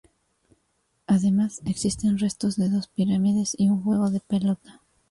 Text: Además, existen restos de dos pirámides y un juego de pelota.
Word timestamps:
Además, 1.05 1.61
existen 1.67 2.17
restos 2.17 2.55
de 2.55 2.69
dos 2.69 2.87
pirámides 2.87 3.53
y 3.55 3.69
un 3.69 3.83
juego 3.83 4.09
de 4.09 4.19
pelota. 4.19 4.81